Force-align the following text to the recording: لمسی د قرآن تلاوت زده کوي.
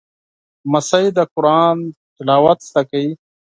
لمسی 0.65 1.05
د 1.17 1.19
قرآن 1.33 1.77
تلاوت 2.17 2.59
زده 2.69 2.81
کوي. 2.89 3.11